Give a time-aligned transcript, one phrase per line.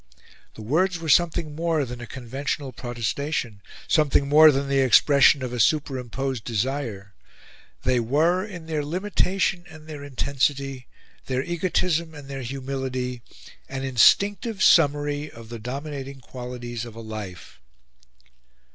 [0.55, 5.53] The words were something more than a conventional protestation, something more than the expression of
[5.53, 7.13] a superimposed desire;
[7.83, 10.87] they were, in their limitation and their intensity,
[11.27, 13.21] their egotism and their humility,
[13.69, 17.61] an instinctive summary of the dominating qualities of a life.